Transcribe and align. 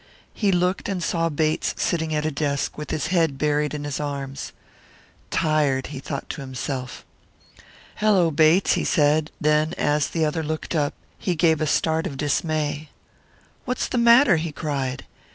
He 0.33 0.51
looked 0.51 0.89
and 0.89 1.03
saw 1.03 1.29
Bates 1.29 1.75
sitting 1.77 2.15
at 2.15 2.25
a 2.25 2.31
desk, 2.31 2.75
with 2.75 2.89
his 2.89 3.09
head 3.13 3.37
buried 3.37 3.75
in 3.75 3.83
his 3.83 3.99
arms. 3.99 4.51
"Tired," 5.29 5.85
he 5.93 5.99
thought 5.99 6.27
to 6.31 6.41
himself. 6.41 7.05
"Hello, 7.97 8.31
Bates," 8.31 8.73
he 8.73 8.83
said; 8.83 9.29
then, 9.39 9.73
as 9.77 10.07
the 10.07 10.25
other 10.25 10.41
looked 10.41 10.73
up, 10.73 10.95
he 11.19 11.35
gave 11.35 11.61
a 11.61 11.67
start 11.67 12.07
of 12.07 12.17
dismay. 12.17 12.89
"What's 13.65 13.87
the 13.87 13.99
matter?" 13.99 14.37
he 14.37 14.51
cried. 14.51 15.05